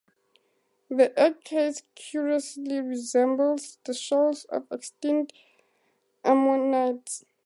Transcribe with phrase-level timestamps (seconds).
[0.89, 5.31] The eggcase curiously resembles the shells of extinct
[6.25, 7.23] ammonites.